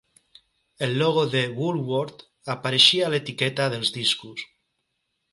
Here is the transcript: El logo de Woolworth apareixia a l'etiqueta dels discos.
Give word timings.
El 0.85 0.93
logo 1.01 1.25
de 1.33 1.43
Woolworth 1.57 2.23
apareixia 2.53 3.05
a 3.05 3.11
l'etiqueta 3.15 3.67
dels 3.75 3.93
discos. 3.99 4.47